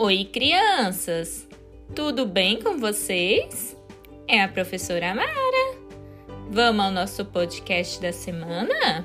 [0.00, 1.48] Oi, crianças!
[1.92, 3.76] Tudo bem com vocês?
[4.28, 5.76] É a professora Mara.
[6.48, 9.04] Vamos ao nosso podcast da semana?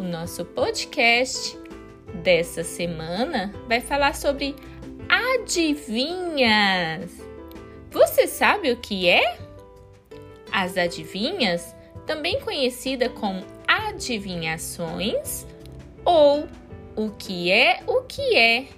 [0.00, 1.58] O nosso podcast
[2.24, 4.56] dessa semana vai falar sobre
[5.10, 7.10] adivinhas.
[7.90, 9.40] Você sabe o que é?
[10.50, 15.46] As adivinhas, também conhecida como adivinhações
[16.02, 16.48] ou
[16.96, 18.68] o que é o que é,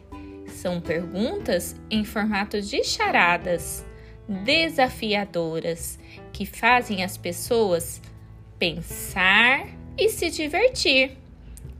[0.64, 3.84] são perguntas em formato de charadas
[4.26, 5.98] desafiadoras
[6.32, 8.00] que fazem as pessoas
[8.58, 11.18] pensar e se divertir.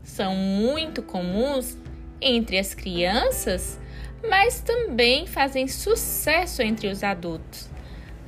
[0.02, 1.78] São muito comuns
[2.20, 3.80] entre as crianças,
[4.28, 7.70] mas também fazem sucesso entre os adultos.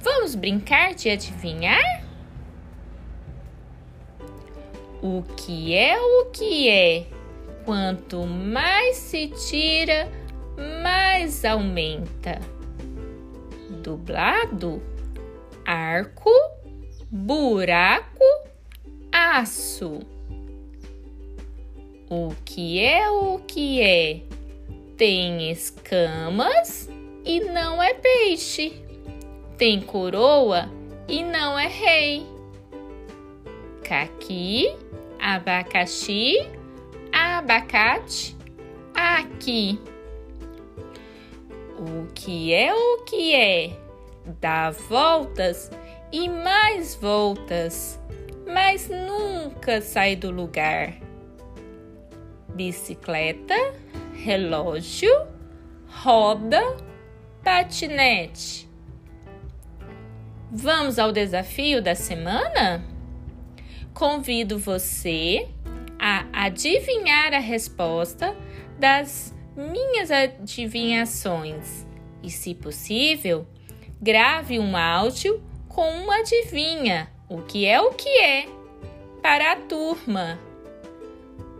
[0.00, 2.02] Vamos brincar de adivinhar?
[5.02, 7.06] O que é o que é?
[7.66, 10.10] Quanto mais se tira,
[10.82, 12.40] mais aumenta.
[13.82, 14.82] Dublado,
[15.64, 16.30] arco,
[17.10, 18.24] buraco,
[19.12, 20.00] aço.
[22.08, 24.20] O que é o que é?
[24.96, 26.88] Tem escamas
[27.24, 28.80] e não é peixe.
[29.58, 30.70] Tem coroa
[31.08, 32.26] e não é rei.
[33.82, 34.74] Caqui,
[35.20, 36.48] abacaxi,
[37.12, 38.36] abacate,
[38.94, 39.80] aqui.
[41.78, 43.76] O que é o que é?
[44.40, 45.70] Dá voltas
[46.10, 48.00] e mais voltas,
[48.46, 50.94] mas nunca sai do lugar
[52.56, 53.54] bicicleta,
[54.14, 55.12] relógio,
[55.86, 56.62] roda,
[57.44, 58.66] patinete.
[60.50, 62.82] Vamos ao desafio da semana?
[63.92, 65.46] Convido você
[65.98, 68.34] a adivinhar a resposta
[68.78, 71.86] das minhas adivinhações
[72.22, 73.46] e, se possível,
[74.00, 78.46] grave um áudio com uma adivinha, o que é o que é,
[79.22, 80.38] para a turma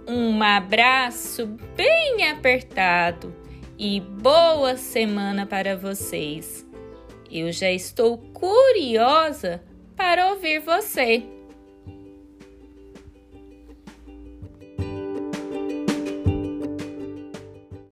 [0.09, 1.47] um abraço
[1.77, 3.35] bem apertado
[3.77, 6.65] e boa semana para vocês.
[7.29, 9.61] Eu já estou curiosa
[9.97, 11.25] para ouvir você.